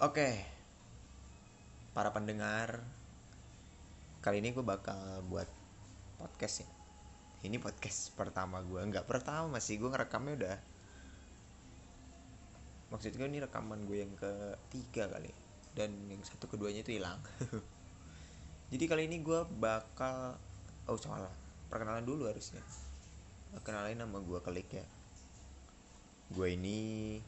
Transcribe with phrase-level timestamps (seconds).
[0.00, 0.32] Oke,
[1.92, 2.80] para pendengar,
[4.24, 4.96] kali ini gue bakal
[5.28, 5.44] buat
[6.16, 6.68] podcast ya.
[7.44, 10.58] Ini podcast pertama gue, nggak pertama masih gue ngerekamnya udah.
[12.96, 15.36] Maksud gue ini rekaman gue yang ketiga kali,
[15.76, 17.20] dan yang satu keduanya itu hilang.
[18.72, 20.40] Jadi kali ini gue bakal,
[20.88, 21.28] oh salah,
[21.68, 22.64] perkenalan dulu harusnya.
[23.68, 24.86] Kenalin nama gue klik ya.
[26.32, 27.20] Gue ini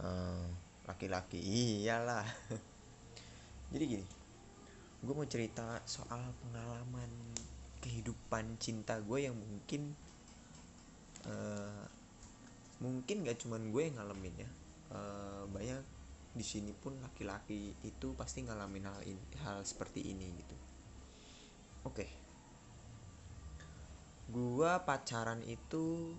[0.00, 0.48] eh,
[0.90, 2.26] laki-laki iyalah.
[3.72, 4.06] Jadi gini
[5.00, 7.08] gue mau cerita soal pengalaman
[7.80, 9.96] kehidupan cinta gue yang mungkin
[11.24, 11.88] uh,
[12.84, 14.50] mungkin gak cuman gue yang ngalamin ya.
[14.90, 15.80] Uh, banyak
[16.30, 20.56] di sini pun laki-laki itu pasti ngalamin hal ini, hal seperti ini gitu.
[21.86, 22.04] Oke.
[22.04, 22.10] Okay.
[24.30, 26.14] gue pacaran itu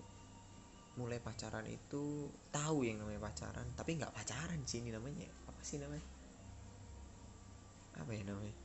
[1.00, 5.28] mulai pacaran itu tahu yang namanya pacaran tapi nggak pacaran sih ini namanya.
[5.48, 6.04] Apa sih namanya?
[7.96, 8.56] Apa ya namanya?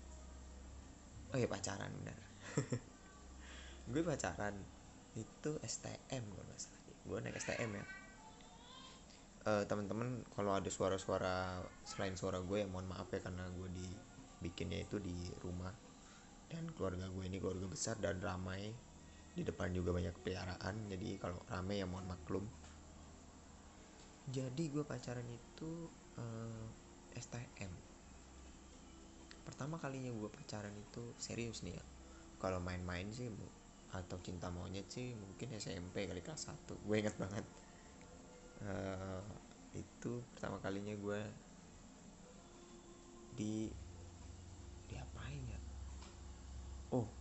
[1.32, 2.20] Oh ya pacaran benar.
[3.92, 4.56] Gue pacaran
[5.16, 6.82] itu STM gue nggak salah.
[7.08, 7.86] Gue naik STM ya.
[9.48, 14.84] Uh, teman-teman kalau ada suara-suara selain suara gue ya mohon maaf ya karena gue dibikinnya
[14.84, 15.72] itu di rumah.
[16.48, 18.72] Dan keluarga gue ini keluarga besar dan ramai
[19.38, 22.46] di depan juga banyak peliharaan jadi kalau rame ya mohon maklum.
[24.34, 26.66] Jadi gue pacaran itu uh,
[27.14, 27.88] eh, STM
[29.48, 31.84] pertama kalinya gue pacaran itu serius nih ya.
[32.38, 33.32] Kalau main-main sih
[33.96, 37.46] atau cinta monyet sih mungkin SMP kali kelas 1 gue inget banget.
[38.62, 39.24] Uh,
[39.74, 41.22] itu pertama kalinya gue
[43.34, 43.72] di
[44.92, 45.60] diapain ya?
[46.92, 47.17] Oh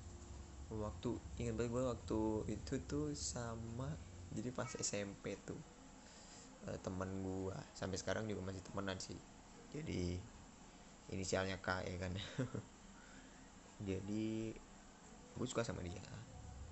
[0.67, 3.95] waktu ingat banget gue waktu itu tuh sama
[4.35, 5.59] jadi pas SMP tuh
[6.67, 9.19] uh, temen gue sampai sekarang juga masih temenan sih.
[9.71, 10.19] Jadi
[11.15, 12.13] inisialnya K ya kan.
[13.89, 14.53] Jadi
[15.37, 16.03] gue suka sama dia.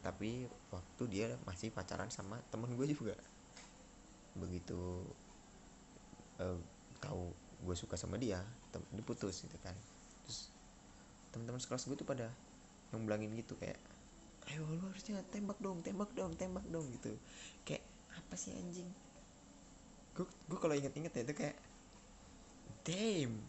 [0.02, 3.14] Tapi waktu dia masih pacaran sama temen gue juga.
[4.34, 5.06] Begitu
[6.42, 6.58] uh,
[6.98, 7.30] tahu
[7.64, 8.42] gue suka sama dia
[8.90, 9.76] diputus gitu kan.
[10.26, 10.50] Terus
[11.30, 12.28] teman-teman sekelas gue tuh pada
[12.94, 13.76] ngemblangin gitu kayak
[14.52, 17.16] ayo lu harusnya tembak dong tembak dong tembak dong gitu.
[17.64, 18.88] Kayak apa sih anjing?
[20.12, 21.56] Gue gue kalau inget-inget ya itu kayak
[22.84, 23.40] damn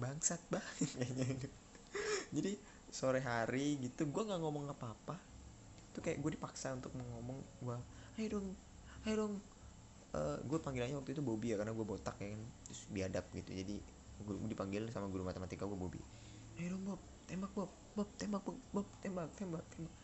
[0.00, 0.88] bangsat banget.
[0.96, 1.26] Kayaknya
[2.36, 2.52] jadi
[2.88, 5.20] sore hari gitu gue nggak ngomong apa-apa.
[5.92, 7.76] Itu kayak gue dipaksa untuk ngomong gue
[8.20, 8.46] ayo dong
[9.04, 9.34] ayo dong.
[10.16, 13.52] Uh, gue panggilannya waktu itu Bobby ya karena gue botak ya kan terus biadab gitu.
[13.52, 13.76] Jadi
[14.16, 16.00] gue dipanggil sama guru matematika gue Bobby.
[16.56, 19.94] Ayo dong Bob tembak Bob Bob tembak Bob, tembak tembak tembak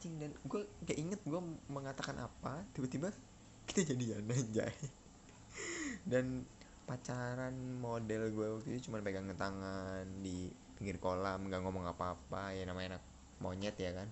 [0.00, 3.12] anjing dan gue gak inget gue mengatakan apa tiba-tiba
[3.68, 4.72] kita jadian anjay.
[6.02, 6.48] Dan
[6.88, 12.64] pacaran model gue waktu itu cuma pegang tangan di pinggir kolam nggak ngomong apa-apa ya
[12.64, 13.04] namanya anak
[13.44, 14.08] monyet ya kan.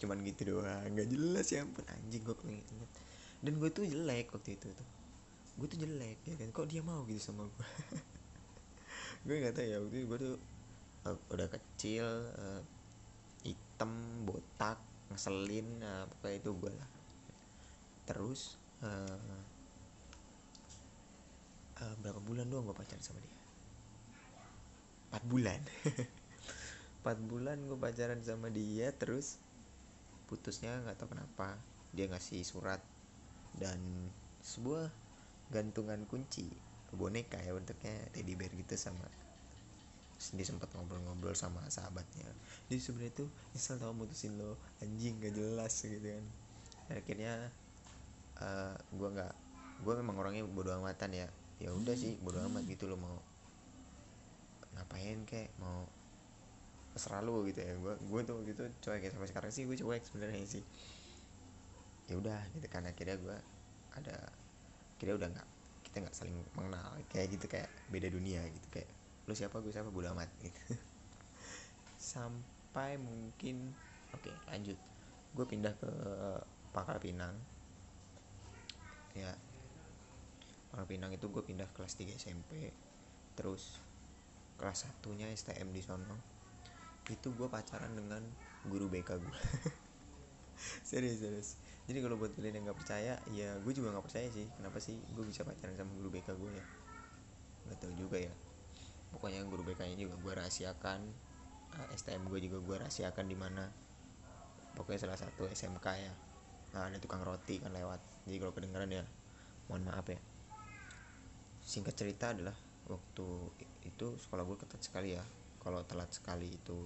[0.00, 2.90] Cuman gitu doang nggak jelas ya ampun anjing gue inget
[3.44, 4.88] dan gue tuh jelek waktu itu tuh.
[5.60, 6.48] Gue tuh jelek ya kan.
[6.56, 7.68] Kok dia mau gitu sama gue
[9.28, 10.36] gue nggak tahu ya waktu itu gue tuh
[11.06, 12.04] uh, udah kecil
[12.36, 12.62] uh,
[13.44, 13.92] hitam
[14.28, 14.76] botak
[15.10, 16.90] ngeselin uh, pokoknya itu gue lah.
[18.06, 18.40] Terus
[18.84, 19.40] uh,
[21.80, 23.36] uh, berapa bulan doang gue pacaran sama dia?
[25.10, 25.60] Empat bulan.
[27.00, 29.40] Empat bulan gue pacaran sama dia terus
[30.28, 31.58] putusnya nggak tahu kenapa.
[31.90, 32.78] Dia ngasih surat
[33.58, 33.80] dan
[34.46, 34.86] sebuah
[35.50, 36.46] gantungan kunci
[36.94, 39.06] boneka ya bentuknya teddy bear gitu sama
[40.36, 42.28] dia sempat ngobrol-ngobrol sama sahabatnya.
[42.68, 46.24] Jadi sebenarnya tuh nyesel tau mutusin lo anjing gak jelas gitu kan.
[46.86, 47.32] Dan akhirnya
[48.44, 49.34] uh, eh, gue nggak
[49.80, 51.28] gue memang orangnya bodoh amatan ya.
[51.56, 53.16] Ya udah sih bodoh amat gitu lo mau
[54.76, 55.88] ngapain kek mau
[56.92, 57.72] terserah lo gitu ya.
[57.80, 60.64] Gue gue tuh gitu cuek ya sampai sekarang sih gue cuek sebenarnya sih.
[62.12, 63.36] Ya udah gitu kan akhirnya gue
[63.96, 64.16] ada
[65.00, 65.48] kira udah nggak
[65.88, 68.99] kita nggak saling mengenal kayak gitu kayak beda dunia gitu kayak
[69.30, 69.62] lu siapa?
[69.62, 69.94] Gue siapa?
[69.94, 70.58] Bodo amat gitu.
[72.12, 73.70] Sampai mungkin
[74.10, 74.74] oke okay, lanjut.
[75.30, 75.90] Gue pindah ke
[76.74, 77.38] Pangkal Pinang.
[79.14, 79.30] Ya.
[80.74, 82.74] Pangkal Pinang itu gue pindah kelas 3 SMP
[83.38, 83.78] terus
[84.58, 86.18] kelas satunya STM di sono
[87.08, 88.20] itu gue pacaran dengan
[88.68, 89.40] guru BK gue
[90.90, 91.56] serius serius.
[91.88, 94.46] Jadi kalau buat kalian yang nggak percaya ya gue juga nggak percaya sih.
[94.58, 96.66] Kenapa sih gue bisa pacaran sama guru BK gue ya?
[97.66, 98.34] Nggak tahu juga ya
[99.10, 101.00] pokoknya guru BK nya juga gue rahasiakan
[101.76, 103.64] eh, STM gue juga gue rahasiakan di mana.
[104.74, 106.14] Pokoknya salah satu SMK ya.
[106.74, 107.98] Nah ada tukang roti kan lewat.
[108.26, 109.04] Jadi kalau kedengeran ya
[109.66, 110.18] mohon maaf ya.
[111.62, 112.54] Singkat cerita adalah
[112.90, 113.26] waktu
[113.86, 115.24] itu sekolah gue ketat sekali ya.
[115.60, 116.78] Kalau telat sekali itu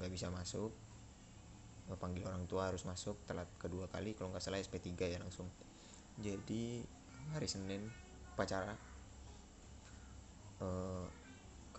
[0.00, 0.72] nggak bisa masuk.
[1.92, 5.44] Panggil orang tua harus masuk telat kedua kali kalau nggak salah SP3 ya langsung.
[6.16, 6.80] Jadi
[7.36, 7.84] hari Senin
[8.32, 8.72] pacara
[10.64, 11.04] uh,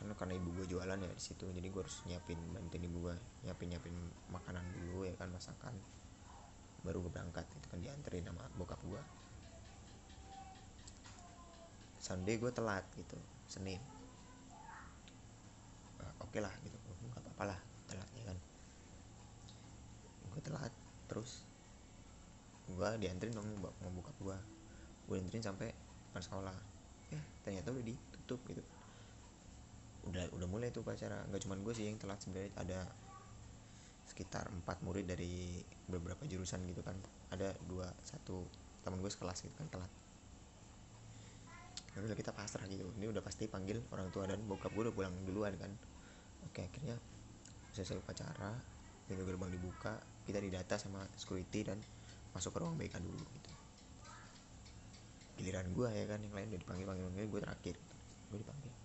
[0.03, 1.47] karena karena ibu gue jualan ya di situ.
[1.47, 3.15] Jadi gue harus nyiapin bantuin ibu gue
[3.47, 3.95] nyiapin nyiapin
[4.35, 5.71] makanan dulu ya kan masakan.
[6.83, 8.99] Baru gue berangkat itu kan dianterin sama bokap gue
[12.03, 13.15] Sunday gue telat gitu
[13.47, 13.79] Senin.
[16.03, 16.75] Uh, oke okay lah gitu.
[17.07, 18.37] Nggak apa-apa lah telatnya kan.
[20.35, 20.73] Gue telat
[21.07, 21.47] terus.
[22.67, 24.35] Gue dianterin dong mau buka gue
[25.07, 25.71] gue dianterin sampai
[26.11, 26.57] depan sekolah.
[27.07, 28.72] Ya ternyata udah ditutup gitu
[30.03, 32.79] udah udah mulai tuh pacara nggak cuman gue sih yang telat sebenarnya ada
[34.03, 36.95] sekitar empat murid dari beberapa jurusan gitu kan.
[37.31, 38.45] Ada dua satu
[38.83, 39.91] teman gue sekelas gitu kan telat.
[41.97, 42.85] Udah kita pasrah gitu.
[42.99, 45.71] Ini udah pasti panggil orang tua dan bokap gue udah pulang duluan kan.
[46.45, 46.99] Oke akhirnya
[47.73, 48.53] selesai upacara
[49.07, 49.97] pintu gerbang dibuka
[50.27, 51.79] kita didata sama security dan
[52.35, 53.51] masuk ke ruang BK dulu gitu.
[55.41, 57.75] Giliran gue ya kan yang lain udah dipanggil panggil panggil gue terakhir.
[58.29, 58.82] Gue dipanggil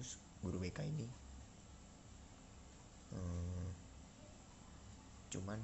[0.00, 1.04] terus guru BK ini.
[3.12, 3.68] Hmm,
[5.28, 5.60] cuman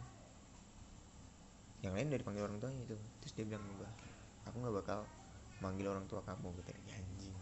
[1.81, 2.97] yang lain udah dipanggil orang tuanya itu.
[3.25, 3.89] Terus dia bilang gue
[4.45, 5.09] aku nggak bakal
[5.65, 7.37] manggil orang tua kamu gitu ya anjing.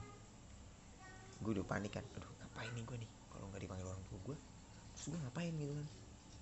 [1.43, 3.11] Gue udah panik kan aduh ngapain nih gue nih?
[3.35, 4.37] Kalau nggak dipanggil orang tua gue
[4.95, 5.89] terus gue ngapain gitu kan?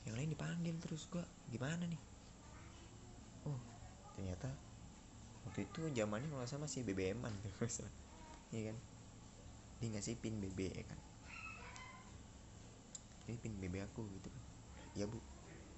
[0.05, 2.01] Yang lain dipanggil terus gue gimana nih?
[3.49, 3.57] Oh
[4.13, 4.53] ternyata
[5.49, 7.89] waktu itu zamannya kalau sama masih BBM-an gitu
[8.53, 8.92] iya kan
[9.83, 11.01] dia ngasih pin BB ya kan?
[13.27, 14.43] Ini pin BB aku gitu kan
[14.95, 15.19] ya bu.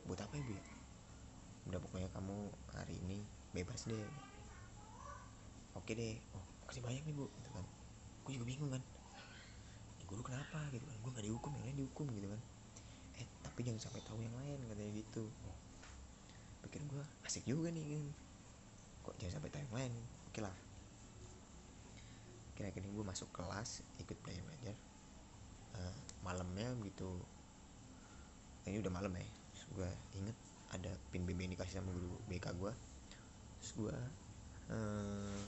[0.04, 0.64] Buat apa ya bu ya?
[1.72, 2.36] Udah pokoknya kamu
[2.76, 3.24] hari ini
[3.56, 4.04] bebas deh.
[5.72, 6.20] Oke deh.
[6.36, 7.26] Oh kasih banyak nih bu.
[7.40, 7.64] Gitu kan.
[8.28, 8.82] Gue juga bingung kan.
[9.96, 10.96] Ya, guru kenapa gitu kan.
[11.00, 12.40] Gue nggak dihukum yang lain dihukum gitu kan.
[13.16, 15.24] Eh tapi jangan sampai tahu yang lain katanya gitu.
[15.48, 15.56] Oh,
[16.68, 18.04] pikir gue asik juga nih kan.
[19.08, 19.92] Kok jangan sampai tahu yang lain?
[20.28, 20.63] Oke lah
[22.54, 24.74] kira-kira gue masuk kelas ikut belajar belajar
[25.78, 27.08] uh, malamnya begitu
[28.64, 30.36] ini udah malam ya terus gue inget
[30.74, 32.72] ada pin BB yang dikasih sama guru BK gue
[33.60, 33.96] terus gue
[34.70, 35.42] uh,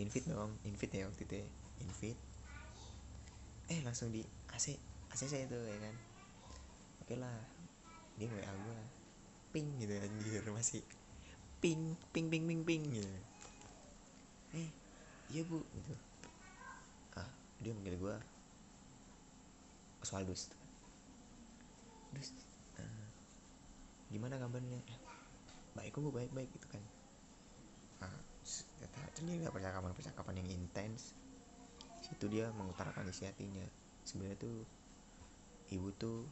[0.00, 1.48] invite dong invite ya waktu itu ya
[1.82, 2.20] invite.
[3.68, 4.22] Eh langsung di
[4.54, 4.72] AC
[5.12, 5.96] AC saya tuh ya kan.
[7.04, 7.34] Oke lah
[8.16, 8.78] dia WA gue
[9.52, 10.80] ping gitu anjir masih
[11.60, 13.08] ping ping ping ping ping gitu
[14.52, 14.68] eh
[15.32, 15.60] iya bu.
[15.60, 15.94] Gitu.
[17.16, 17.28] Ah
[17.62, 18.16] dia manggil gue
[20.02, 20.50] Oswaldus
[22.12, 22.28] terus
[22.76, 23.06] uh,
[24.12, 24.80] gimana kabarnya?
[25.72, 26.12] Baik kok bu.
[26.12, 26.82] Baik baik gitu kan.
[28.04, 28.12] Nah,
[29.16, 31.16] ternyata percakapan percakapan yang intens.
[32.04, 33.64] Situ dia mengutarakan isi hatinya.
[34.04, 34.66] Sebenarnya tuh
[35.72, 36.28] ibu tuh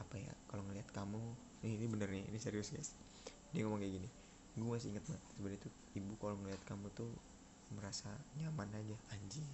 [0.00, 1.20] apa ya kalau ngelihat kamu
[1.64, 2.96] ini, ini bener nih ini serius guys.
[3.52, 4.08] Dia ngomong kayak gini.
[4.56, 7.08] Gue masih inget banget sebenarnya tuh ibu kalau ngeliat kamu tuh
[7.72, 8.96] merasa nyaman aja.
[9.16, 9.48] Anjing.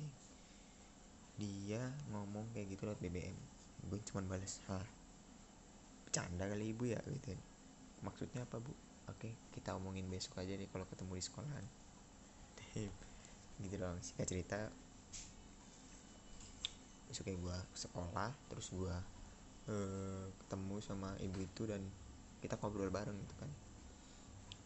[1.38, 1.80] Dia
[2.12, 3.38] ngomong kayak gitu lewat BBM
[3.82, 4.86] gue cuman balas hah?
[6.06, 7.34] Bercanda kali ibu ya gitu.
[8.02, 8.70] Maksudnya apa bu?
[9.10, 11.66] Oke kita omongin besok aja nih kalau ketemu di sekolahan.
[13.62, 14.58] Gitu dong singkat cerita
[17.12, 18.96] besoknya gue sekolah terus gue
[19.68, 21.84] uh, ketemu sama ibu itu dan
[22.40, 23.50] kita ngobrol bareng gitu kan.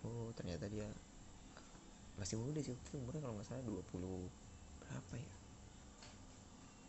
[0.07, 0.87] Oh ternyata dia
[2.17, 3.77] masih muda sih waktu itu umurnya kalau nggak salah 20
[4.81, 5.35] berapa ya?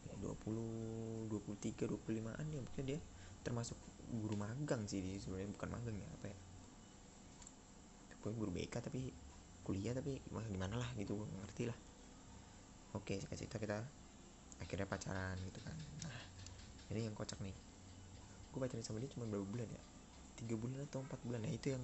[0.07, 2.99] Ya 20 23 25an ya mungkin dia
[3.43, 3.75] termasuk
[4.07, 6.37] guru magang sih dia sebenarnya bukan magang ya apa ya?
[8.17, 9.11] Pokoknya guru BK tapi
[9.67, 11.77] kuliah tapi gimana lah gitu ngerti lah.
[12.95, 13.77] Oke kasih kita kita
[14.63, 15.75] akhirnya pacaran gitu kan.
[16.07, 16.17] Nah
[16.95, 17.53] ini yang kocak nih.
[18.55, 19.83] Gue pacaran sama dia cuma berapa bulan ya?
[20.39, 21.43] Tiga bulan atau empat bulan.
[21.43, 21.83] Ya itu yang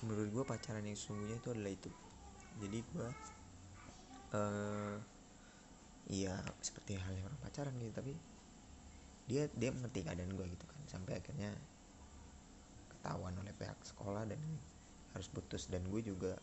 [0.00, 1.92] menurut gue pacaran yang sesungguhnya itu adalah itu
[2.62, 3.08] jadi gue
[4.34, 4.96] uh,
[6.10, 8.12] iya seperti hal yang orang pacaran gitu tapi
[9.24, 11.50] dia dia mengerti keadaan gue gitu kan sampai akhirnya
[12.92, 14.40] ketahuan oleh pihak sekolah dan
[15.16, 16.36] harus putus dan gue juga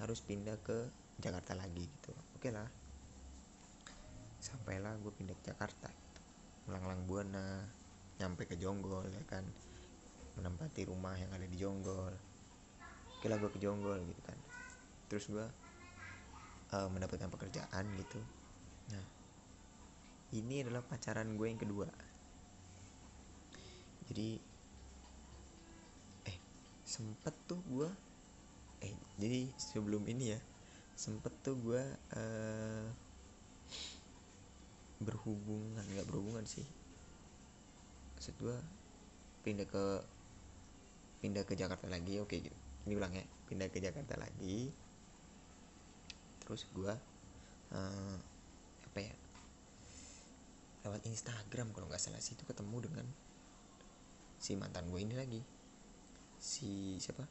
[0.00, 0.88] harus pindah ke
[1.20, 2.10] Jakarta lagi gitu.
[2.34, 2.66] Oke lah.
[4.42, 6.20] Sampailah gue pindah ke Jakarta gitu.
[6.66, 7.66] melanglang buana
[8.18, 9.44] nyampe ke Jonggol ya kan.
[10.40, 12.14] Menempati rumah yang ada di Jonggol.
[13.18, 14.51] Oke lah gue ke Jonggol gitu kan
[15.12, 15.44] terus gue
[16.72, 18.16] uh, mendapatkan pekerjaan gitu.
[18.96, 19.04] Nah
[20.32, 21.84] ini adalah pacaran gue yang kedua.
[24.08, 24.40] Jadi
[26.32, 26.38] eh
[26.88, 27.88] sempet tuh gue
[28.88, 30.40] eh jadi sebelum ini ya
[30.96, 31.82] sempet tuh gue
[32.16, 32.88] uh,
[35.04, 36.64] berhubungan nggak berhubungan sih.
[38.16, 38.56] Maksud gue
[39.44, 39.84] pindah ke
[41.20, 42.56] pindah ke Jakarta lagi oke gitu.
[42.88, 44.72] Ini ulang ya pindah ke Jakarta lagi
[46.52, 46.92] terus gue
[47.72, 48.16] uh,
[48.92, 49.14] apa ya
[50.84, 53.06] lewat Instagram kalau nggak salah sih itu ketemu dengan
[54.42, 55.40] si mantan gue ini lagi.
[56.42, 57.22] Si siapa?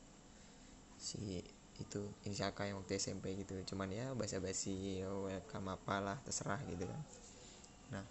[0.96, 1.44] Si
[1.76, 3.60] itu inisial K yang waktu SMP gitu.
[3.68, 7.02] Cuman ya basa-basi ya welcome apalah terserah gitu kan.
[7.92, 8.06] Nah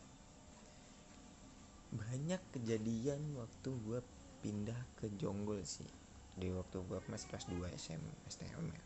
[1.90, 3.98] banyak kejadian waktu gue
[4.44, 5.88] pindah ke Jonggol sih.
[6.36, 8.82] Di waktu gue masih kelas 2 SM STM ya.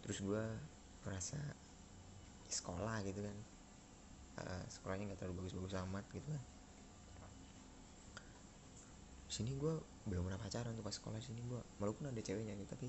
[0.00, 0.44] Terus gue
[1.06, 1.38] merasa
[2.50, 3.38] sekolah gitu kan.
[4.36, 6.42] Uh, sekolahnya nggak terlalu bagus-bagus amat gitu kan.
[9.26, 9.74] Sini gue
[10.06, 12.88] belum pernah pacaran tuh pas sekolah sini gue walaupun ada ceweknya gitu tapi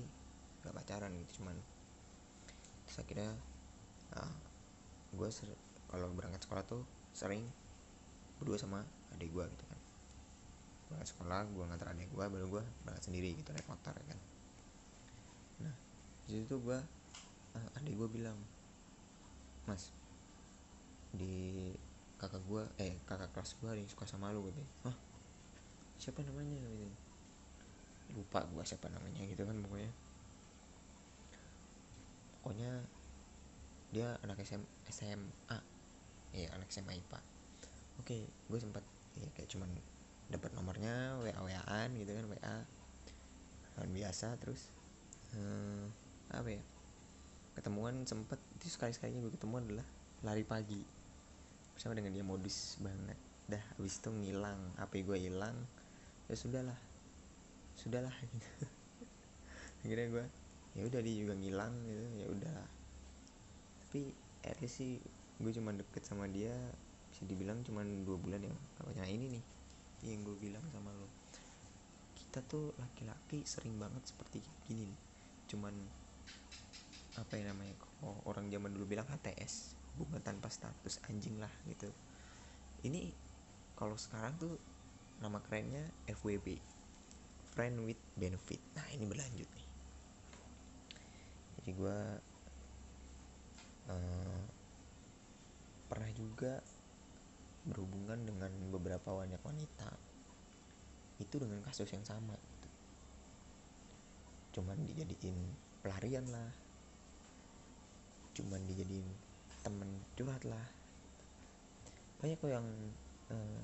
[0.62, 1.58] nggak pacaran gitu cuman
[2.86, 3.30] terus akhirnya
[4.14, 4.34] uh,
[5.18, 5.28] gue
[5.90, 7.42] kalau berangkat sekolah tuh sering
[8.38, 8.86] berdua sama
[9.18, 9.80] adik gue gitu kan.
[10.88, 14.18] Berangkat sekolah gue ngantar adik gue baru gue berangkat sendiri gitu naik motor ya kan.
[15.66, 15.74] Nah
[16.24, 16.78] di situ tuh gue
[17.56, 18.36] uh, adik gue bilang
[19.64, 19.92] mas
[21.14, 21.72] di
[22.18, 24.96] kakak gue eh kakak kelas gue ada yang suka sama lu gitu Hah?
[25.98, 26.58] siapa namanya?
[26.58, 26.88] gitu
[28.16, 29.92] lupa gue siapa namanya gitu kan pokoknya.
[32.40, 32.72] Pokoknya
[33.92, 34.60] dia anak SM,
[34.92, 35.58] SMA
[36.36, 37.20] iya anak SMA IPA
[38.04, 38.84] oke gue sempat
[39.16, 39.70] ya kayak cuman
[40.28, 42.36] dapat nomornya wa waan gitu kan wa
[43.78, 44.68] kan biasa terus
[45.32, 45.88] hmm,
[46.34, 46.62] apa ya
[47.58, 49.86] ketemuan sempet itu sekali sekalinya gue ketemu adalah
[50.22, 50.78] lari pagi.
[51.74, 53.18] Bersama dengan dia modus banget.
[53.50, 55.56] Dah habis itu ngilang HP gue hilang.
[56.30, 56.78] Ya sudahlah.
[57.74, 58.14] Sudahlah.
[59.82, 60.24] Akhirnya gue
[60.78, 62.04] ya udah dia juga ngilang gitu.
[62.22, 62.58] Ya udah.
[63.86, 64.14] Tapi
[64.46, 65.02] at least sih
[65.42, 66.54] gue cuma deket sama dia.
[67.10, 68.52] Bisa dibilang cuma dua bulan ya
[68.94, 69.44] nah ini nih
[70.06, 71.10] yang gue bilang sama lo
[72.14, 75.00] kita tuh laki-laki sering banget seperti gini nih.
[75.48, 75.74] Cuman
[77.18, 81.90] apa ya namanya kalau orang zaman dulu bilang HTS hubungan tanpa status anjing lah gitu.
[82.86, 83.10] Ini
[83.74, 84.54] kalau sekarang tuh
[85.18, 86.58] nama kerennya FWB
[87.58, 88.62] friend with benefit.
[88.78, 89.68] Nah ini berlanjut nih.
[91.58, 91.98] Jadi gue
[93.90, 94.42] uh,
[95.90, 96.62] pernah juga
[97.66, 99.90] berhubungan dengan beberapa wanita wanita.
[101.18, 102.70] Itu dengan kasus yang sama gitu.
[104.58, 105.38] cuman dijadiin
[105.82, 106.50] pelarian lah
[108.38, 109.06] cuman dijadiin
[109.66, 110.62] temen curhat lah.
[112.22, 112.66] Banyak kok yang
[113.34, 113.62] uh,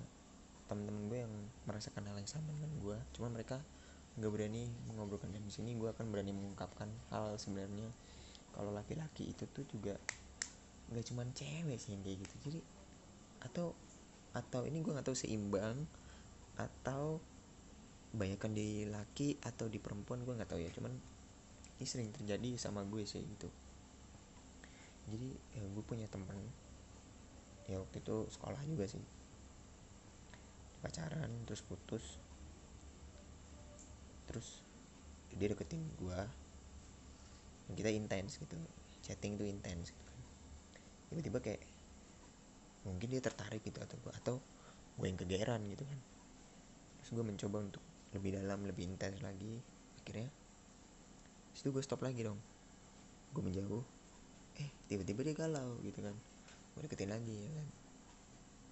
[0.66, 1.34] temen-temen gue yang
[1.70, 3.62] merasakan hal yang sama dengan gue cuma mereka
[4.14, 7.90] nggak berani mengobrolkan dan di sini gue akan berani mengungkapkan hal sebenarnya.
[8.54, 9.94] Kalau laki-laki itu tuh juga
[10.90, 12.34] nggak cuman cewek sih yang kayak gitu.
[12.50, 12.60] Jadi
[13.46, 13.74] atau
[14.34, 15.86] atau ini gue nggak tahu seimbang
[16.58, 17.18] atau
[18.14, 20.70] banyakkan di laki atau di perempuan gue nggak tahu ya.
[20.74, 20.94] Cuman
[21.78, 23.50] ini sering terjadi sama gue sih gitu
[25.08, 26.36] jadi ya gue punya teman
[27.68, 29.04] ya waktu itu sekolah juga sih.
[30.80, 32.20] Pacaran terus putus.
[34.28, 34.64] Terus
[35.34, 36.20] dia deketin gue
[37.74, 38.56] kita intens gitu.
[39.04, 40.04] Chatting tuh intens gitu
[41.14, 41.62] tiba-tiba kayak
[42.82, 44.36] mungkin dia tertarik gitu atau gue atau
[44.98, 45.98] gue yang kegeran gitu kan.
[46.98, 49.62] Terus gue mencoba untuk lebih dalam lebih intens lagi.
[50.02, 50.26] Akhirnya
[51.54, 52.42] situ gue stop lagi dong.
[53.30, 53.86] Gue menjauh
[54.60, 56.14] eh tiba-tiba dia galau gitu kan.
[56.74, 57.68] Gue deketin lagi ya kan.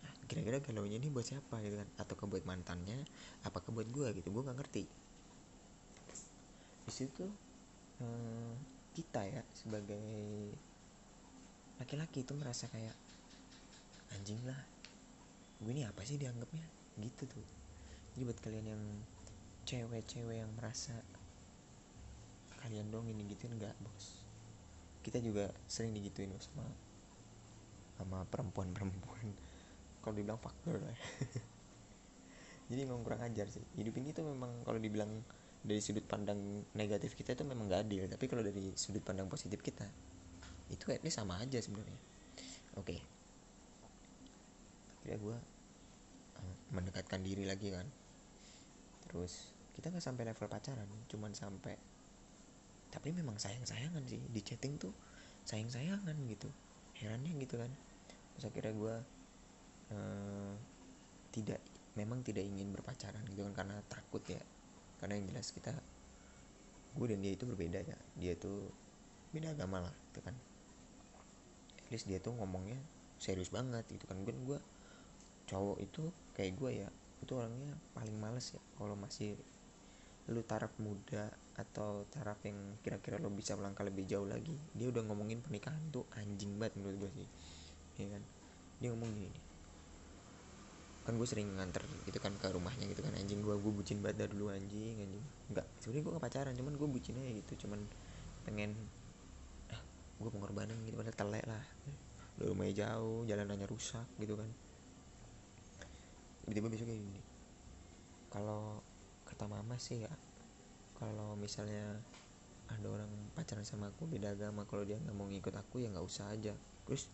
[0.03, 1.89] Nah, kira-kira galau ini buat siapa gitu kan.
[1.99, 3.03] Atau ke buat mantannya
[3.47, 4.29] apakah buat gue gitu.
[4.31, 4.85] Gue nggak ngerti.
[6.83, 7.27] Di situ
[8.03, 8.53] hmm,
[8.93, 10.03] kita ya sebagai
[11.81, 12.95] laki-laki itu merasa kayak
[14.13, 14.59] anjing lah
[15.63, 16.67] gue ini apa sih dianggapnya?
[16.99, 17.47] Gitu tuh.
[18.13, 18.83] Jadi buat kalian yang
[19.63, 20.93] cewek-cewek yang merasa
[22.63, 24.22] kalian dong ini gitu enggak bos
[25.03, 26.65] kita juga sering digituin sama
[27.99, 29.27] sama perempuan-perempuan.
[30.03, 30.97] Kalau dibilang faktor lah
[32.73, 33.63] jadi memang kurang ajar sih.
[33.77, 35.11] Hidup ini tuh memang kalau dibilang
[35.63, 38.09] dari sudut pandang negatif kita itu memang gak adil.
[38.09, 39.87] Tapi kalau dari sudut pandang positif kita
[40.73, 42.01] itu least sama aja sebenarnya.
[42.81, 42.97] Oke.
[42.97, 43.01] Okay.
[45.03, 45.37] akhirnya gue
[46.39, 47.85] uh, mendekatkan diri lagi kan.
[49.07, 51.75] Terus kita nggak sampai level pacaran cuman sampai
[52.93, 54.93] tapi memang sayang sayangan sih di chatting tuh
[55.49, 56.53] sayang sayangan gitu.
[57.01, 57.73] Herannya gitu kan.
[58.37, 58.95] Terus akhirnya gue
[59.97, 60.53] uh,
[61.33, 61.61] tidak
[61.97, 64.39] memang tidak ingin berpacaran gitu kan karena takut ya.
[65.01, 65.73] Karena yang jelas kita
[66.93, 67.99] gue dan dia itu berbeda ya.
[68.21, 68.69] Dia tuh
[69.33, 70.37] beda agama lah gitu kan.
[71.81, 72.77] At least dia tuh ngomongnya
[73.17, 74.21] serius banget gitu kan.
[74.23, 74.59] Gue gue
[75.49, 76.89] cowok itu kayak gue ya
[77.25, 78.61] itu orangnya paling males ya.
[78.77, 79.35] Kalau masih
[80.31, 81.27] lu taraf muda
[81.59, 86.07] atau taraf yang kira-kira lo bisa melangkah lebih jauh lagi dia udah ngomongin pernikahan tuh
[86.15, 87.29] anjing banget menurut gue sih.
[87.99, 88.23] Ya kan?
[88.79, 89.41] Dia ngomong gini
[91.03, 94.23] kan gue sering nganter gitu kan ke rumahnya gitu kan anjing gue gue bucin banget
[94.23, 95.25] dari dulu anjing anjing.
[95.51, 97.81] Enggak sebenarnya gue gak pacaran cuman gue bucin aja gitu cuman
[98.47, 98.71] pengen
[99.75, 99.83] ah
[100.23, 101.65] gue pengorbanan gitu padahal telek lah.
[102.39, 104.47] Udah rumahnya jauh jalanannya rusak gitu kan.
[106.47, 107.23] Tiba-tiba kayak gini
[108.31, 108.81] kalau
[109.43, 110.13] kata mama sih ya.
[110.95, 111.99] Kalau misalnya
[112.71, 114.63] ada orang pacaran sama aku beda agama.
[114.71, 116.55] Kalau dia nggak mau ngikut aku ya nggak usah aja.
[116.87, 117.11] Terus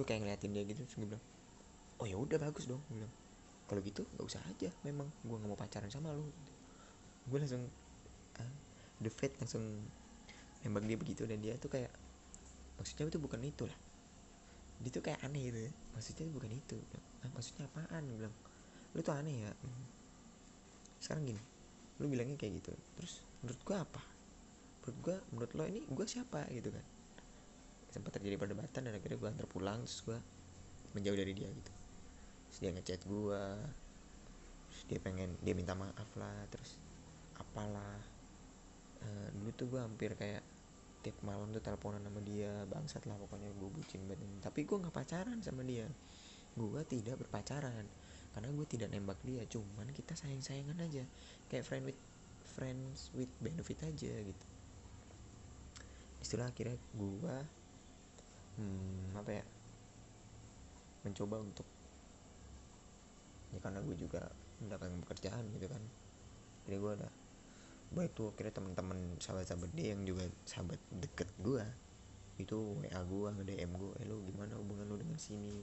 [0.00, 1.20] gue kayak ngeliatin dia gitu terus gue bilang
[2.00, 2.80] oh ya udah bagus dong.
[2.88, 3.12] Gue bilang
[3.68, 4.72] kalau gitu nggak usah aja.
[4.80, 6.24] Memang gue nggak mau pacaran sama lo
[7.28, 7.68] gue langsung
[8.40, 8.52] ah,
[9.04, 9.60] the fate langsung
[10.64, 11.28] nembak dia begitu.
[11.28, 11.92] Dan dia tuh kayak
[12.80, 13.76] maksudnya itu bukan itu lah.
[14.80, 15.72] Dia tuh kayak aneh gitu ya.
[15.92, 16.80] Maksudnya bukan itu.
[17.20, 18.08] Ah, maksudnya apaan?
[18.08, 18.34] Gue bilang
[18.96, 19.52] lu tuh aneh ya.
[19.52, 19.84] "Hmm.
[21.04, 21.42] Sekarang gini
[22.02, 22.72] lu bilangnya kayak gitu.
[22.98, 24.02] Terus menurut gue apa?
[24.82, 26.86] Menurut gue menurut lo ini gue siapa gitu kan?
[27.94, 30.18] Sempat terjadi perdebatan dan akhirnya gue antar pulang terus gue
[30.98, 31.72] menjauh dari dia gitu.
[32.50, 33.42] Terus dia ngechat gue
[34.70, 36.82] terus dia pengen dia minta maaf lah terus
[37.38, 38.00] apalah.
[39.04, 40.42] Eh, dulu tuh gue hampir kayak
[41.04, 44.26] tiap malam tuh teleponan sama dia bangsat lah pokoknya gue bucin banget.
[44.42, 45.86] Tapi gue nggak pacaran sama dia.
[46.58, 47.86] Gue tidak berpacaran
[48.34, 51.06] karena gue tidak nembak dia cuman kita sayang sayangan aja.
[51.46, 52.00] Kayak friend with
[52.42, 54.46] friends with benefit aja gitu.
[56.18, 57.36] Istilah akhirnya gue
[58.58, 59.44] hmm, apa ya
[61.06, 61.68] mencoba untuk
[63.54, 64.26] ya karena gue juga
[64.58, 65.82] mendapatkan pekerjaan gitu kan.
[66.66, 67.08] Jadi gue ada
[67.94, 71.62] baik tuh akhirnya teman-teman sahabat-sahabat dia yang juga sahabat deket gue
[72.34, 75.62] itu WA gue DM gue eh gimana hubungan lu dengan sini?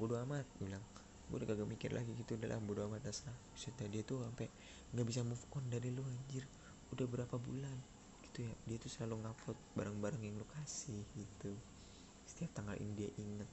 [0.00, 0.80] Bodo amat bilang
[1.28, 3.04] gue udah kagak mikir lagi gitu udah lah bodo amat
[3.52, 4.48] Buset dah, dia tuh sampai
[4.96, 6.48] nggak bisa move on dari lu anjir.
[6.88, 7.76] Udah berapa bulan?
[8.24, 8.52] Gitu ya.
[8.64, 11.52] Dia tuh selalu ngupload barang-barang yang lu kasih gitu.
[12.24, 13.48] Setiap tanggal ini dia inget.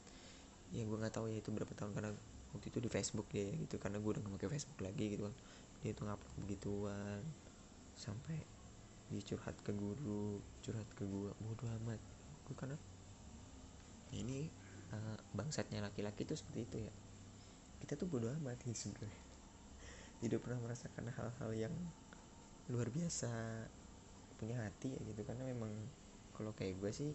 [0.72, 2.12] Ya gue nggak tahu ya itu berapa tahun karena
[2.56, 3.76] waktu itu di Facebook dia ya gitu.
[3.76, 5.36] Karena gue udah gak pakai Facebook lagi gitu kan.
[5.84, 7.22] Dia tuh ngupload begituan.
[8.00, 8.40] Sampai
[9.12, 11.36] dia curhat ke guru curhat ke gua.
[11.44, 12.00] Bodo amat.
[12.48, 12.80] Gue karena
[14.16, 14.48] ini
[14.96, 16.94] eh, bangsatnya laki-laki tuh seperti itu ya
[17.84, 19.22] kita tuh bodo amat gitu sebenarnya.
[20.24, 21.74] Tidak pernah merasakan hal-hal yang
[22.72, 23.32] luar biasa
[24.40, 25.22] punya hati ya gitu.
[25.28, 25.72] Karena memang
[26.36, 27.12] kalau kayak gue sih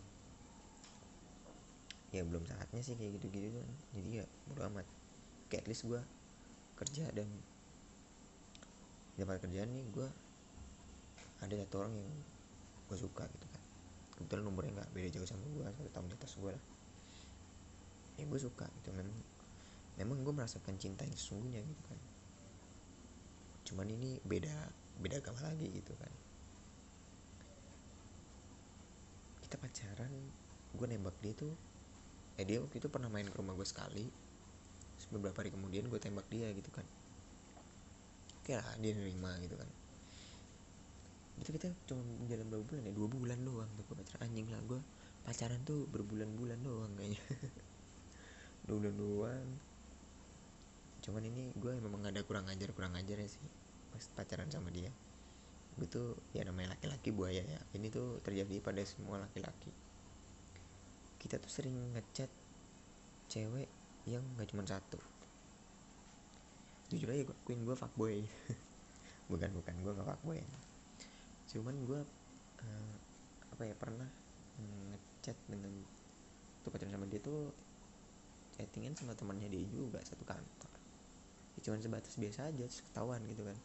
[2.10, 3.70] ya belum saatnya sih kayak gitu-gitu kan.
[3.96, 4.86] Jadi ya bodo amat.
[5.50, 6.00] Kayak at least gue
[6.78, 7.28] kerja dan
[9.20, 10.08] dapat kerjaan nih gue
[11.40, 12.08] ada satu orang yang
[12.88, 13.62] gue suka gitu kan.
[14.16, 16.64] Kebetulan umurnya nggak beda jauh sama gue satu tahun di atas gue lah.
[18.20, 19.16] Ya gue suka gitu memang
[20.00, 22.00] memang gue merasakan cinta yang sesungguhnya gitu kan.
[23.68, 24.54] Cuman ini beda
[24.98, 26.12] beda agama lagi gitu kan.
[29.44, 30.12] Kita pacaran
[30.74, 31.52] gue nembak dia tuh.
[32.40, 34.08] Eh dia waktu itu pernah main ke rumah gue sekali.
[35.12, 36.86] Beberapa hari kemudian gue tembak dia gitu kan.
[38.40, 39.68] Oke lah dia nerima gitu kan.
[41.40, 42.92] Itu kita cuma jalan berapa bulan ya?
[42.96, 44.24] Dua bulan doang tuh gue pacaran.
[44.26, 44.80] Anjing lah gue
[45.28, 47.20] pacaran tuh berbulan-bulan doang kayaknya.
[48.64, 49.69] Dua bulan doang
[51.00, 53.40] cuman ini gue memang ada kurang ajar kurang ajar ya sih
[53.90, 54.88] pas pacaran sama dia.
[55.74, 57.60] Gue tuh ya namanya laki-laki buaya ya.
[57.74, 59.72] Ini tuh terjadi pada semua laki-laki.
[61.20, 62.30] Kita tuh sering ngechat
[63.28, 63.68] cewek
[64.08, 64.96] yang gak cuma satu.
[66.88, 68.24] Jujur aja gue akuin gue fuckboy.
[69.30, 70.40] Bukan bukan gue gak fuckboy.
[71.50, 72.00] Cuman gue
[72.64, 72.94] eh,
[73.52, 74.08] apa ya pernah
[74.60, 75.70] ngechat dengan
[76.64, 77.52] tuh pacaran sama dia tuh
[78.60, 80.69] chattingan sama temannya dia juga satu kantor
[81.60, 83.58] ya, cuman sebatas biasa aja ketahuan gitu kan.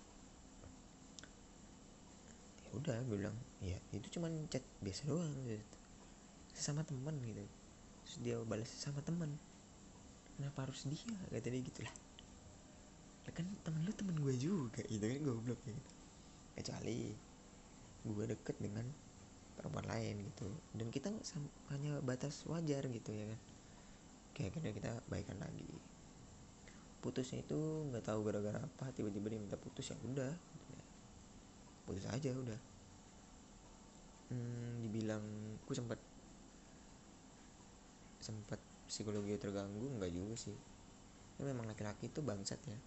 [2.68, 5.64] Ya udah gue bilang ya itu cuman chat biasa doang gitu.
[6.52, 7.40] Sesama teman gitu.
[8.04, 9.32] Terus dia balas sama teman
[10.36, 11.16] kenapa harus dia?
[11.32, 11.96] Kata dia gitu lah.
[13.24, 15.94] Lah kan temen lu temen gue juga gitu kan goblok ya gitu.
[16.56, 17.16] kecuali
[18.06, 18.86] gue deket dengan
[19.56, 20.52] perempuan lain gitu.
[20.76, 21.16] Dan kita
[21.72, 23.40] hanya batas wajar gitu ya kan.
[24.36, 25.95] Kayak kita baikan lagi
[27.06, 30.34] putusnya itu nggak tahu gara-gara apa tiba-tiba dia minta putus ya udah.
[31.86, 32.60] Putus aja udah.
[34.34, 35.22] Hmm, dibilang
[35.62, 36.02] gue sempat
[38.18, 38.58] sempat
[38.90, 40.58] psikologi terganggu nggak juga sih.
[41.38, 42.80] Ya memang laki-laki itu bangsat ya.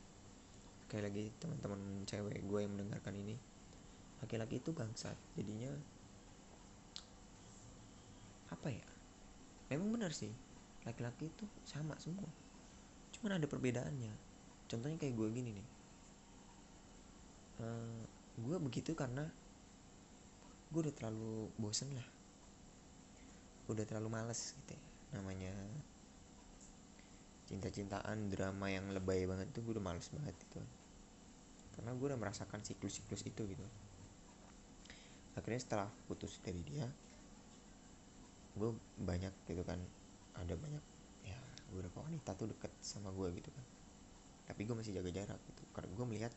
[0.91, 3.39] Kayak lagi teman-teman cewek gue yang mendengarkan ini.
[4.19, 5.71] Laki-laki itu bangsat jadinya
[8.51, 8.87] apa ya?
[9.71, 10.35] Memang benar sih
[10.83, 12.48] laki-laki itu sama semua
[13.19, 14.15] cuman ada perbedaannya.
[14.71, 15.69] Contohnya kayak gue gini nih.
[17.59, 18.03] Uh,
[18.39, 19.27] gue begitu karena
[20.71, 22.09] gue udah terlalu bosen lah.
[23.67, 25.57] Udah terlalu males gitu ya namanya
[27.49, 30.61] cinta-cintaan drama yang lebay banget tuh gue udah males banget gitu.
[31.81, 33.67] Karena gue udah merasakan siklus-siklus itu gitu.
[35.33, 36.85] Akhirnya setelah putus dari dia
[38.59, 39.79] gue banyak gitu kan
[40.35, 40.83] ada banyak
[41.69, 43.67] beberapa wanita tuh deket sama gue gitu kan.
[44.49, 45.63] Tapi gue masih jaga jarak gitu.
[45.73, 46.33] Karena gue melihat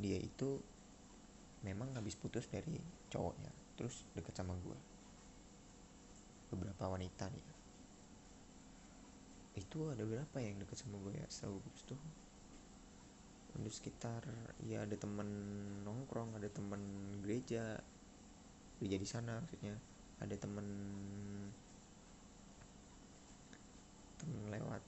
[0.00, 0.58] dia itu
[1.64, 2.76] memang habis putus dari
[3.08, 4.78] cowoknya terus deket sama gue
[6.52, 7.46] beberapa wanita nih.
[9.58, 12.00] Itu ada berapa yang deket sama gue ya setahu gue tuh
[13.54, 14.26] untuk sekitar
[14.66, 15.30] ya ada temen
[15.86, 16.82] nongkrong ada temen
[17.22, 17.78] gereja.
[18.78, 19.78] Gereja di sana maksudnya.
[20.22, 20.66] Ada temen
[24.24, 24.82] temen lewat.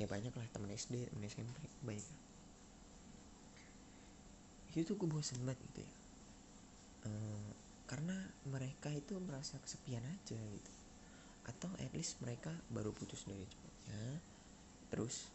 [0.00, 2.18] Ya banyak lah temen SD temen SMP banyak.
[4.72, 5.92] Itu tuh gue bosen banget gitu ya.
[7.02, 7.48] Uh,
[7.84, 8.16] karena
[8.48, 10.72] mereka itu merasa kesepian aja gitu.
[11.44, 14.02] Atau at least mereka baru putus dari cowoknya
[14.92, 15.32] terus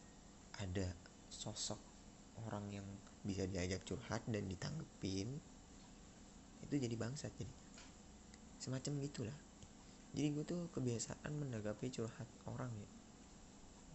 [0.62, 0.86] ada
[1.34, 1.82] sosok
[2.45, 2.88] orang yang
[3.26, 5.30] bisa diajak curhat dan ditanggepin
[6.65, 7.56] itu jadi bangsat jadi.
[8.58, 9.38] Semacam gitulah.
[10.17, 12.96] Jadi gue tuh kebiasaan menanggapi curhat orang ya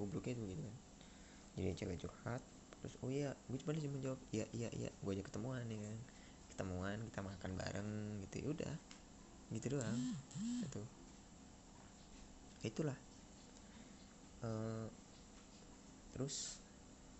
[0.00, 0.76] gobloknya tuh gitu kan.
[1.58, 2.42] Jadi cewek curhat
[2.82, 5.98] terus oh iya gue cuma cuma jawab iya iya iya gue aja ketemuan ya kan.
[6.52, 7.90] Ketemuan kita makan bareng
[8.28, 8.74] gitu ya udah.
[9.52, 9.98] Gitu doang.
[10.64, 10.82] Itu
[12.62, 12.98] itulah.
[14.42, 14.86] Uh,
[16.14, 16.58] terus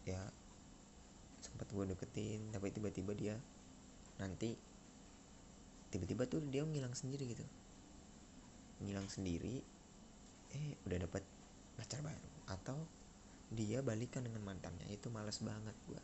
[0.03, 0.19] ya
[1.39, 3.37] sempat gue deketin tapi tiba-tiba dia
[4.19, 4.59] nanti
[5.95, 7.45] tiba-tiba tuh dia ngilang sendiri gitu.
[8.83, 9.63] Ngilang sendiri
[10.53, 11.23] eh udah dapat
[11.79, 12.79] pacar baru atau
[13.53, 14.89] dia balikan dengan mantannya.
[14.91, 16.03] Itu males banget gue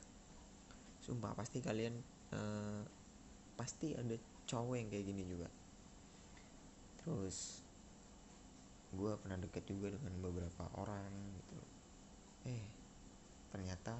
[1.09, 1.97] sumpah pasti kalian
[2.37, 2.85] uh,
[3.57, 4.13] pasti ada
[4.45, 5.49] cowok yang kayak gini juga.
[7.01, 7.65] Terus
[8.93, 11.09] gue pernah deket juga dengan beberapa orang
[11.41, 11.59] gitu.
[12.45, 12.65] Eh
[13.49, 13.97] ternyata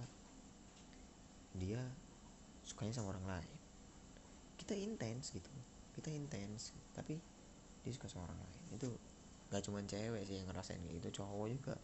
[1.57, 1.81] dia
[2.69, 3.59] sukanya sama orang lain.
[4.61, 5.49] Kita intens gitu.
[5.97, 7.17] Kita intens tapi
[7.81, 8.61] dia suka sama orang lain.
[8.77, 8.89] Itu
[9.49, 11.25] gak cuma cewek sih yang ngerasain kayak gitu.
[11.25, 11.75] Cowok juga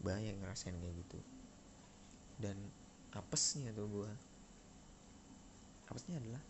[0.00, 1.18] banyak yang ngerasain kayak gitu.
[2.40, 2.56] Dan
[3.12, 4.10] apesnya tuh gue
[5.90, 6.42] apesnya adalah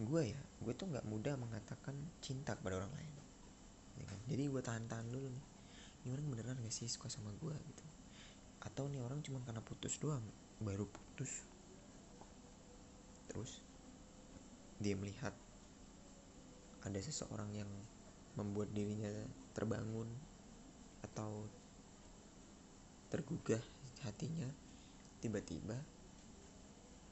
[0.00, 3.12] gue ya gue tuh nggak mudah mengatakan cinta kepada orang lain
[3.98, 4.20] ya kan?
[4.30, 5.46] jadi gue tahan-tahan dulu nih.
[6.00, 7.84] Ini orang beneran gak sih suka sama gue gitu?
[8.64, 10.24] Atau nih orang cuma karena putus doang
[10.56, 11.44] baru putus.
[13.28, 13.60] Terus
[14.80, 15.36] dia melihat
[16.80, 17.68] ada seseorang yang
[18.40, 19.12] membuat dirinya
[19.52, 20.08] terbangun
[21.10, 21.44] atau
[23.10, 23.60] tergugah
[24.06, 24.46] hatinya
[25.18, 25.76] tiba-tiba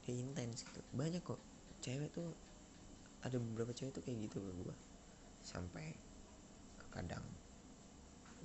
[0.09, 0.81] dia intens gitu.
[0.95, 1.37] Banyak kok.
[1.79, 2.33] Cewek tuh
[3.21, 4.75] ada beberapa cewek tuh kayak gitu ke gue
[5.45, 5.93] sampai
[6.89, 7.21] kadang.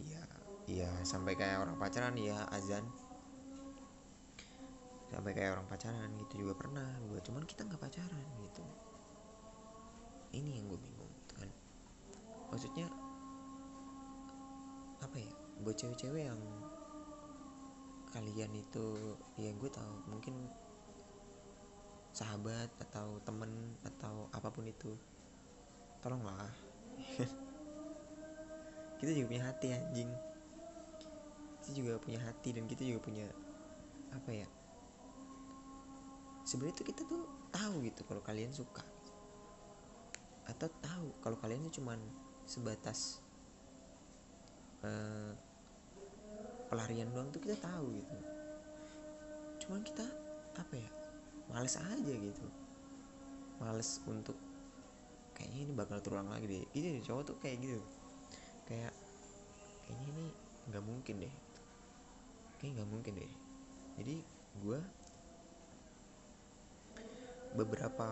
[0.05, 0.21] Ya
[0.69, 2.85] ya sampai kayak orang pacaran ya azan.
[5.09, 8.65] Sampai kayak orang pacaran gitu juga pernah gue cuman kita nggak pacaran gitu.
[10.37, 11.49] Ini yang gue bingung kan.
[12.53, 12.91] Maksudnya
[15.01, 16.41] apa ya buat cewek-cewek yang
[18.11, 18.87] kalian itu
[19.39, 20.35] ya gue tahu mungkin
[22.15, 24.95] sahabat atau temen atau apa pun itu.
[26.03, 26.51] Tolonglah.
[28.99, 30.11] Kita juga punya hati anjing.
[31.61, 33.27] Kita juga punya hati dan kita juga punya
[34.13, 34.49] apa ya
[36.45, 38.85] sebenarnya tuh kita tuh tahu gitu kalau kalian suka.
[40.45, 41.97] Atau tahu kalau kalian tuh cuman
[42.45, 43.24] sebatas
[44.85, 45.33] uh,
[46.69, 48.17] pelarian doang tuh kita tahu gitu.
[49.65, 50.05] Cuman kita
[50.61, 50.91] apa ya
[51.49, 52.47] males aja gitu.
[53.63, 54.37] Males untuk
[55.35, 56.65] kayaknya ini bakal terulang lagi deh.
[56.77, 57.81] Gitu cowok tuh kayak gitu.
[58.69, 58.93] Kayak
[59.87, 60.27] kayaknya ini
[60.69, 61.35] nggak mungkin deh.
[62.61, 63.33] Kayak nggak mungkin deh.
[63.95, 64.17] Jadi
[64.61, 64.81] gue
[67.55, 68.09] beberapa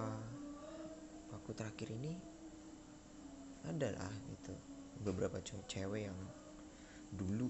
[1.35, 2.15] waktu terakhir ini
[3.67, 4.55] adalah gitu.
[5.03, 6.19] Beberapa cewek yang
[7.13, 7.49] dulu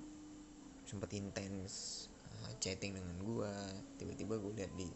[0.84, 3.52] sempat intens uh, chatting dengan gue
[3.96, 4.90] tiba-tiba gue lihat di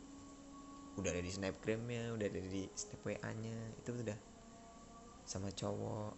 [0.96, 4.18] udah ada di snapgramnya udah ada di snap wa nya itu udah
[5.26, 6.14] sama cowok.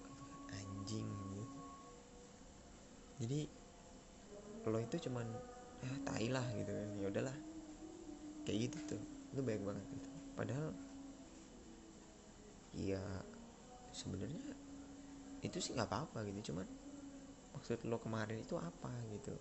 [0.48, 1.44] Anjing gitu.
[3.20, 3.40] jadi
[4.64, 5.28] lo itu cuman
[5.84, 6.88] ya tai lah gitu kan.
[6.96, 7.36] Ya udahlah.
[8.48, 9.02] Kayak gitu tuh.
[9.32, 10.08] Itu baik banget gitu.
[10.32, 10.72] Padahal
[12.78, 13.02] ya
[13.92, 14.56] sebenarnya
[15.44, 16.52] itu sih nggak apa-apa gitu.
[16.52, 16.64] Cuman
[17.54, 19.34] maksud lo kemarin itu apa gitu.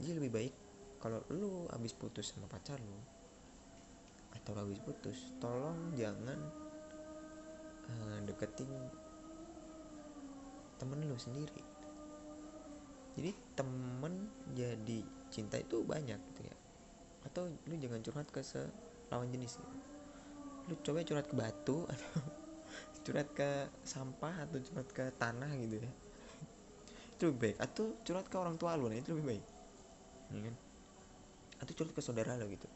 [0.00, 0.54] Jadi lebih baik
[0.98, 3.00] kalau lo habis putus sama pacar lo
[4.34, 6.38] atau lo habis putus tolong jangan
[7.86, 8.70] uh, deketin
[10.80, 11.62] temen lo sendiri.
[13.14, 14.26] Jadi temen
[14.58, 14.98] jadi
[15.30, 16.56] cinta itu banyak gitu ya.
[17.24, 18.42] Atau lu jangan curhat ke
[19.12, 19.88] lawan jenis gitu.
[20.64, 22.24] lu coba curhat ke batu atau
[23.04, 25.92] curhat ke sampah atau curhat ke tanah gitu ya
[27.14, 27.56] itu lebih baik.
[27.62, 29.44] Atau curhat ke orang tua lu nah itu lebih baik.
[30.34, 30.54] Ya kan?
[31.62, 32.68] Atau curhat ke saudara lo gitu.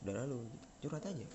[0.00, 0.66] Saudara lu gitu.
[0.86, 1.26] Curhat aja.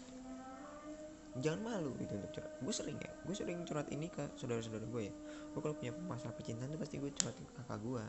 [1.35, 2.51] Jangan malu gitu untuk curhat.
[2.63, 5.13] Gue sering ya gue sering curhat ini ke saudara-saudara gue ya.
[5.51, 8.03] Gue kalau punya masalah percintaan tuh pasti gue curhat ke kakak gue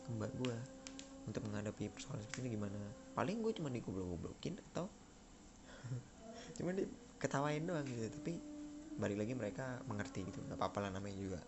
[0.00, 0.56] ke mbak gue
[1.28, 2.78] untuk menghadapi persoalan seperti ini gimana.
[3.12, 4.88] Paling gue cuma digoblok-goblokin atau
[6.56, 8.08] cuma diketawain doang gitu.
[8.08, 8.32] Tapi
[8.96, 10.40] balik lagi mereka mengerti gitu.
[10.48, 11.40] Nggak apa-apa lah namanya juga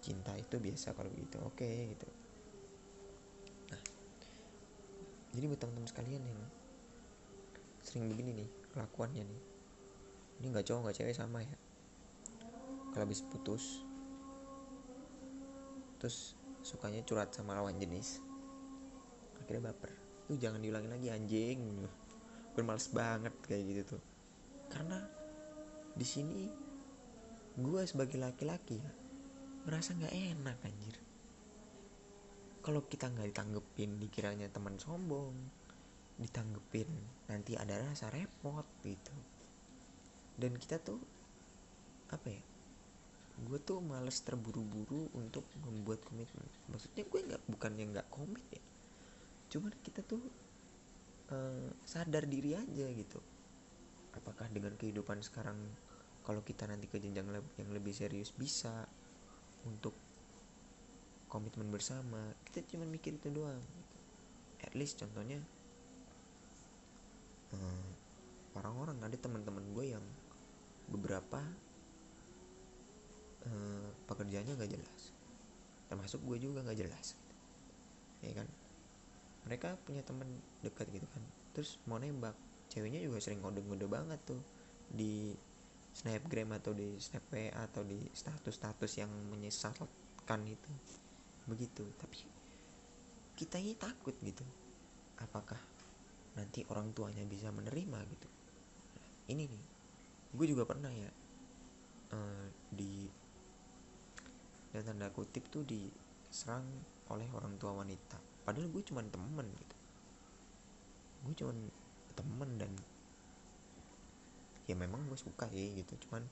[0.00, 1.36] cinta itu biasa kalau begitu.
[1.44, 2.08] Oke okay, gitu.
[3.70, 3.82] Nah
[5.36, 6.40] jadi buat teman-teman sekalian yang
[7.84, 9.42] sering begini nih kelakuannya nih.
[10.40, 11.56] Ini nggak cowok nggak cewek sama ya.
[12.90, 13.84] Kalau habis putus
[16.00, 16.32] terus
[16.64, 18.24] sukanya curhat sama lawan jenis
[19.36, 19.92] akhirnya baper.
[20.26, 21.60] Tuh jangan diulangi lagi anjing.
[22.56, 24.02] Gue males banget kayak gitu tuh.
[24.72, 24.98] Karena
[25.92, 26.48] di sini
[27.60, 28.99] gue sebagai laki-laki ya
[29.64, 30.96] merasa nggak enak anjir.
[32.60, 35.32] Kalau kita nggak ditanggepin dikiranya teman sombong
[36.20, 36.88] ditanggepin
[37.32, 39.16] nanti ada rasa repot gitu.
[40.36, 41.00] Dan kita tuh
[42.12, 42.42] apa ya
[43.40, 46.44] gue tuh males terburu-buru untuk membuat komitmen.
[46.68, 48.60] Maksudnya gue nggak bukan yang nggak komit ya.
[49.48, 50.20] Cuman kita tuh
[51.32, 53.20] uh, sadar diri aja gitu.
[54.12, 55.56] Apakah dengan kehidupan sekarang
[56.20, 58.84] kalau kita nanti ke jenjang yang lebih serius bisa
[59.66, 59.92] untuk
[61.30, 62.34] komitmen bersama.
[62.46, 63.96] Kita cuma mikir itu doang gitu.
[64.60, 65.40] at least contohnya
[67.56, 67.90] uh,
[68.58, 70.04] orang-orang ada teman-teman gue yang
[70.90, 71.40] beberapa
[73.46, 75.00] uh, pekerjaannya gak jelas.
[75.88, 77.16] Termasuk gue juga gak jelas
[78.20, 78.48] ya kan?
[79.48, 80.28] Mereka punya teman
[80.60, 81.24] dekat gitu kan.
[81.56, 82.36] Terus mau nembak.
[82.70, 84.38] Ceweknya juga sering ngode-ngode banget tuh
[84.92, 85.34] di
[85.90, 90.70] snapgram atau di snap atau di status-status yang menyesatkan itu.
[91.46, 92.18] Begitu tapi
[93.34, 94.44] kita ini takut gitu.
[95.20, 95.58] Apakah
[96.36, 98.28] nanti orang tuanya bisa menerima gitu?
[99.30, 99.64] Ini nih
[100.30, 101.10] gue juga pernah ya
[102.14, 103.10] uh, di
[104.70, 106.62] dan tanda kutip tuh diserang
[107.10, 108.46] oleh orang tua wanita.
[108.46, 109.76] Padahal gue cuman temen gitu.
[111.26, 111.58] Gue cuman
[112.14, 112.72] temen dan
[114.70, 115.98] ya memang gue suka sih gitu.
[116.06, 116.22] Cuman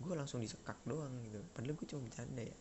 [0.00, 1.40] gue langsung disekak doang gitu.
[1.56, 2.56] Padahal gue cuma bercanda ya.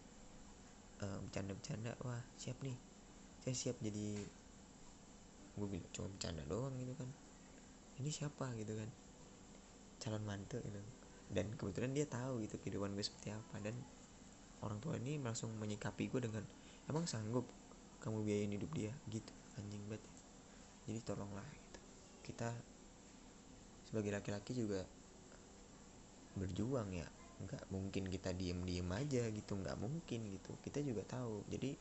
[1.00, 2.76] Uh, bercanda-bercanda wah siap nih.
[3.44, 4.24] Saya siap jadi
[5.60, 7.10] gue bilang cuma bercanda doang gitu kan.
[8.00, 8.56] Ini siapa?
[8.56, 8.90] gitu kan.
[10.00, 10.80] Calon mantu gitu.
[11.30, 13.60] Dan kebetulan dia tahu gitu kehidupan gue seperti apa.
[13.60, 13.76] Dan
[14.64, 16.48] orang tua ini langsung menyikapi gue dengan
[16.88, 17.44] emang sanggup
[18.00, 18.96] kamu biayain hidup dia?
[19.12, 20.04] Gitu anjing banget.
[20.88, 21.80] Jadi tolonglah gitu.
[22.32, 22.50] Kita
[23.90, 24.86] sebagai laki-laki juga
[26.38, 27.10] berjuang ya.
[27.40, 30.54] Nggak mungkin kita diem-diem aja gitu nggak mungkin gitu.
[30.62, 31.44] Kita juga tahu.
[31.50, 31.74] Jadi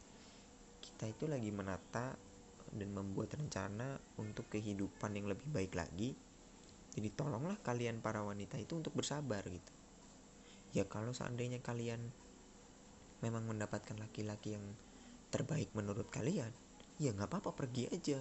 [0.81, 2.17] kita itu lagi menata
[2.73, 6.17] dan membuat rencana untuk kehidupan yang lebih baik lagi.
[6.97, 9.73] Jadi tolonglah kalian para wanita itu untuk bersabar gitu.
[10.73, 12.01] Ya kalau seandainya kalian
[13.21, 14.65] memang mendapatkan laki-laki yang
[15.29, 16.49] terbaik menurut kalian
[16.99, 18.19] ya nggak apa-apa pergi aja.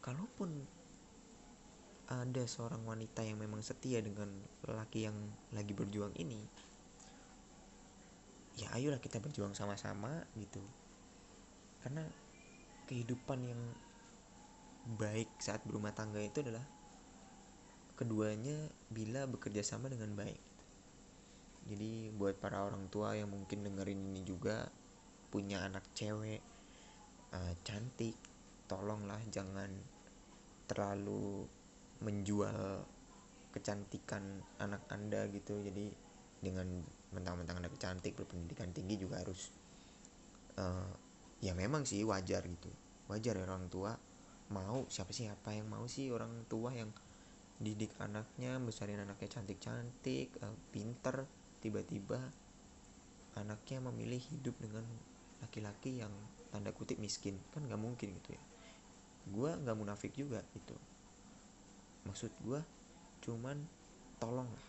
[0.00, 0.79] Kalaupun
[2.10, 4.28] ada seorang wanita yang memang setia dengan
[4.66, 5.14] laki yang
[5.54, 6.42] lagi berjuang ini
[8.58, 10.60] ya ayolah kita berjuang sama-sama gitu
[11.80, 12.04] karena
[12.90, 13.62] kehidupan yang
[14.98, 16.66] baik saat berumah tangga itu adalah
[17.94, 18.56] keduanya
[18.88, 20.40] bila bekerja sama dengan baik.
[21.68, 24.64] Jadi buat para orang tua yang mungkin dengerin ini juga
[25.28, 26.40] punya anak cewek
[27.36, 28.16] uh, cantik,
[28.64, 29.68] tolonglah jangan
[30.64, 31.44] terlalu
[32.00, 32.84] menjual
[33.54, 34.22] kecantikan
[34.60, 35.60] anak anda gitu.
[35.60, 35.92] Jadi
[36.40, 36.80] dengan
[37.12, 39.52] mentang-mentang anak cantik berpendidikan tinggi juga harus
[40.56, 40.90] uh,
[41.44, 42.70] ya memang sih wajar gitu.
[43.10, 43.92] Wajar ya orang tua
[44.50, 46.90] mau siapa sih apa yang mau sih orang tua yang
[47.60, 51.28] didik anaknya besarin anaknya cantik-cantik uh, pinter
[51.60, 52.18] tiba-tiba
[53.36, 54.82] anaknya memilih hidup dengan
[55.44, 56.10] laki-laki yang
[56.50, 58.42] tanda kutip miskin kan nggak mungkin gitu ya
[59.30, 60.74] gue nggak munafik juga gitu
[62.08, 62.60] maksud gue
[63.24, 63.60] cuman
[64.16, 64.66] tolonglah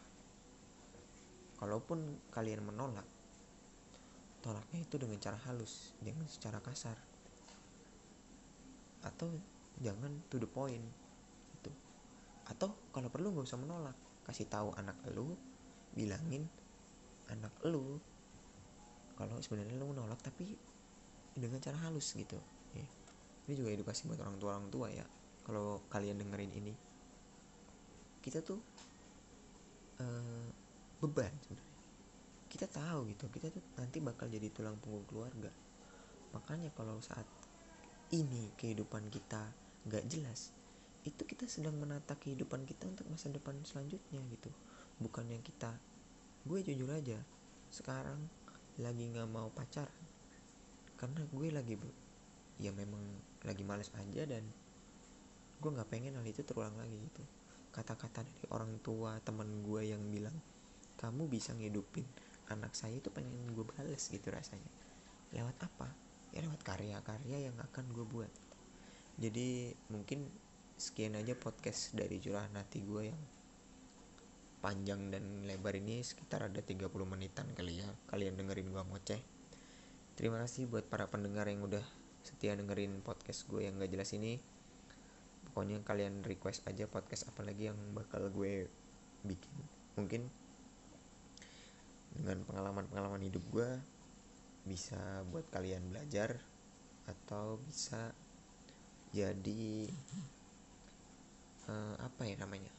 [1.62, 3.06] kalaupun kalian menolak
[4.42, 6.98] tolaknya itu dengan cara halus jangan secara kasar.
[9.06, 9.30] Atau
[9.82, 10.86] jangan to the point
[11.58, 11.72] itu
[12.50, 13.96] atau kalau perlu nggak usah menolak.
[14.26, 15.34] Kasih tahu anak lu
[15.98, 16.46] bilangin
[17.30, 17.98] anak lu
[19.18, 20.58] kalau sebenarnya lu menolak tapi
[21.38, 22.38] dengan cara halus gitu.
[22.74, 22.88] Ya.
[23.50, 25.06] ini juga edukasi buat orang tua orang tua ya.
[25.46, 26.74] Kalau kalian dengerin ini
[28.22, 28.62] kita tuh
[29.98, 30.48] uh,
[31.02, 31.70] beban sebenarnya.
[32.52, 35.50] Kita tahu gitu kita tuh nanti bakal jadi tulang punggung keluarga.
[36.32, 37.26] Makanya kalau saat
[38.14, 39.50] ini kehidupan kita
[39.90, 40.54] nggak jelas
[41.02, 44.54] itu kita sedang menata kehidupan kita untuk masa depan selanjutnya gitu.
[45.02, 45.74] Bukan yang kita
[46.46, 47.18] gue jujur aja
[47.74, 48.22] sekarang
[48.78, 50.06] lagi nggak mau pacaran.
[51.02, 51.74] Karena gue lagi
[52.62, 53.02] ya memang
[53.42, 54.46] lagi males aja dan
[55.58, 57.41] gue nggak pengen hal itu terulang lagi gitu
[57.72, 60.36] kata-kata dari orang tua teman gue yang bilang
[61.00, 62.06] kamu bisa ngidupin
[62.52, 64.68] anak saya itu pengen gue bales gitu rasanya.
[65.32, 65.88] Lewat apa?
[66.36, 68.32] Ya lewat karya-karya yang akan gue buat.
[69.16, 70.28] Jadi mungkin
[70.76, 73.22] sekian aja podcast dari curahan hati gue yang
[74.62, 77.90] panjang dan lebar ini sekitar ada 30 menitan kali ya.
[78.12, 79.22] Kalian dengerin gue ngoceh.
[80.20, 81.84] Terima kasih buat para pendengar yang udah
[82.22, 84.38] setia dengerin podcast gue yang gak jelas ini
[85.52, 88.72] pokoknya kalian request aja podcast apa lagi yang bakal gue
[89.28, 89.56] bikin.
[90.00, 90.32] Mungkin
[92.16, 93.70] dengan pengalaman-pengalaman hidup gue
[94.64, 94.96] bisa
[95.28, 96.40] buat kalian belajar
[97.04, 98.16] atau bisa
[99.12, 99.92] jadi
[101.68, 102.72] uh, apa ya namanya?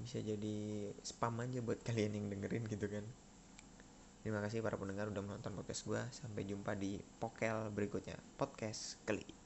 [0.00, 3.04] Bisa jadi spam aja buat kalian yang dengerin gitu kan.
[4.24, 6.00] Terima kasih para pendengar udah menonton podcast gue.
[6.16, 8.16] Sampai jumpa di pokel berikutnya.
[8.40, 9.43] Podcast kali